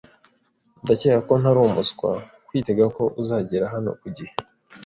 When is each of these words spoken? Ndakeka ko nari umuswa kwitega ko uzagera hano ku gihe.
Ndakeka 0.83 1.19
ko 1.27 1.33
nari 1.41 1.59
umuswa 1.67 2.09
kwitega 2.47 2.85
ko 2.95 3.03
uzagera 3.21 3.65
hano 3.73 3.89
ku 3.99 4.07
gihe. 4.15 4.33